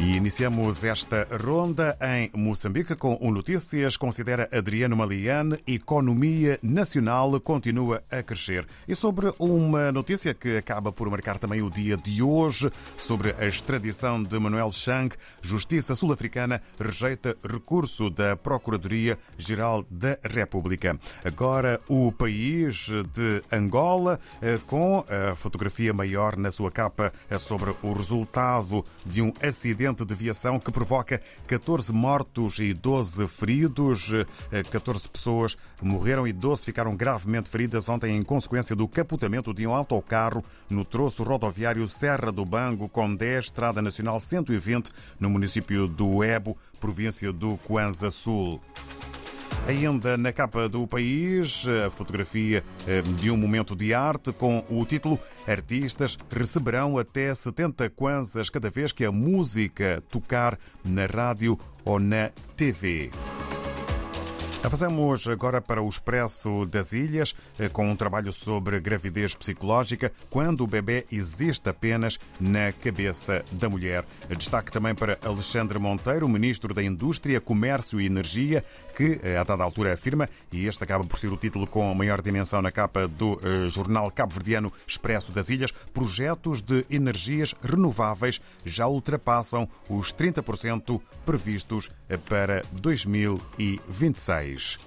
[0.00, 3.98] E iniciamos esta ronda em Moçambique com o Notícias.
[3.98, 8.66] Considera Adriano Maliane, economia nacional continua a crescer.
[8.88, 13.46] E sobre uma notícia que acaba por marcar também o dia de hoje, sobre a
[13.46, 20.98] extradição de Manuel Chang, Justiça Sul-Africana rejeita recurso da Procuradoria-Geral da República.
[21.22, 27.74] Agora o país de Angola, eh, com a fotografia maior na sua capa é sobre
[27.82, 34.12] o resultado de um acidente acidente de viação que provoca 14 mortos e 12 feridos.
[34.70, 39.74] 14 pessoas morreram e 12 ficaram gravemente feridas ontem em consequência do capotamento de um
[39.74, 46.22] autocarro no troço rodoviário Serra do Bango, com 10, Estrada Nacional 120, no município do
[46.22, 48.60] Ebo, província do Kwanza Sul.
[49.68, 54.84] Ainda na capa do país, a fotografia eh, de um momento de arte com o
[54.84, 61.98] título Artistas receberão até 70 kwanzas cada vez que a música tocar na rádio ou
[61.98, 63.10] na TV.
[64.62, 70.60] Avançamos agora para o Expresso das Ilhas, eh, com um trabalho sobre gravidez psicológica quando
[70.60, 74.04] o bebê existe apenas na cabeça da mulher.
[74.36, 78.62] Destaque também para Alexandre Monteiro, ministro da Indústria, Comércio e Energia,
[78.94, 82.20] que eh, a dada altura afirma, e este acaba por ser o título com maior
[82.20, 88.86] dimensão na capa do eh, jornal cabo-verdiano Expresso das Ilhas, projetos de energias renováveis já
[88.86, 91.90] ultrapassam os 30% previstos
[92.28, 94.78] para 2026 país.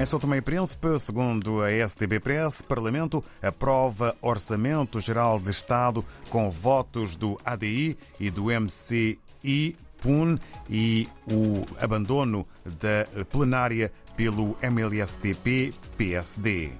[0.00, 6.04] Em São Tomé e Príncipe, segundo a STB Press, Parlamento aprova Orçamento Geral de Estado
[6.30, 10.38] com votos do ADI e do MCI PUN
[10.70, 16.70] e o abandono da plenária pelo MLSTP-PSD.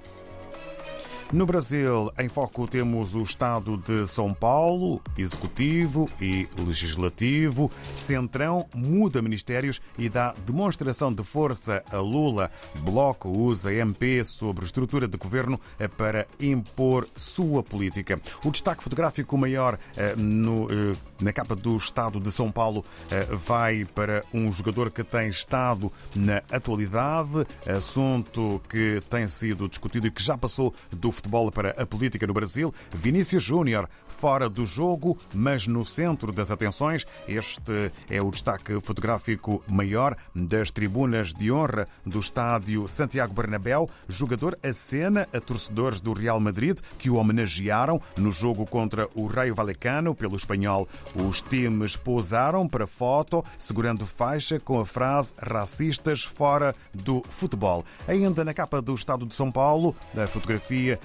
[1.30, 7.70] No Brasil, em foco temos o Estado de São Paulo, Executivo e Legislativo.
[7.94, 12.50] Centrão muda ministérios e dá demonstração de força a Lula.
[12.76, 15.60] Bloco usa MP sobre estrutura de governo
[15.98, 18.18] para impor sua política.
[18.42, 23.26] O destaque fotográfico maior eh, no, eh, na capa do Estado de São Paulo eh,
[23.32, 30.10] vai para um jogador que tem estado na atualidade, assunto que tem sido discutido e
[30.10, 32.72] que já passou do futebol para a política no Brasil.
[32.94, 37.06] Vinícius Júnior, fora do jogo, mas no centro das atenções.
[37.26, 43.88] Este é o destaque fotográfico maior das tribunas de honra do estádio Santiago Bernabéu.
[44.08, 49.54] Jogador acena a torcedores do Real Madrid que o homenagearam no jogo contra o Raio
[49.54, 50.88] Valecano pelo espanhol.
[51.14, 57.84] Os times pousaram para foto, segurando faixa com a frase racistas fora do futebol.
[58.06, 60.98] Ainda na capa do Estado de São Paulo, a fotografia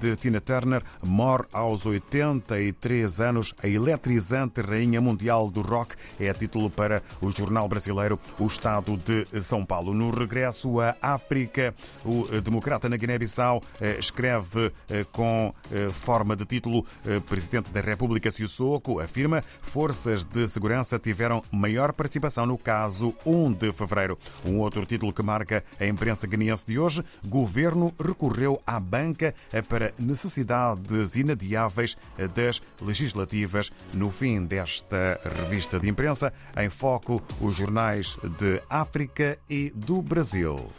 [0.00, 6.70] de Tina Turner, morre aos 83 anos, a eletrizante rainha mundial do rock, é título
[6.70, 9.94] para o jornal brasileiro O Estado de São Paulo.
[9.94, 15.54] No regresso à África, o democrata na Guiné-Bissau eh, escreve eh, com
[15.92, 16.84] forma de título
[17.28, 23.72] Presidente da República Sissoko afirma forças de segurança tiveram maior participação no caso 1 de
[23.72, 24.18] fevereiro.
[24.44, 29.34] Um outro título que marca a imprensa guineense de hoje, governo recorreu à banca
[29.68, 31.96] para necessidades inadiáveis
[32.34, 33.70] das legislativas.
[33.92, 40.70] No fim desta revista de imprensa, em foco os jornais de África e do Brasil.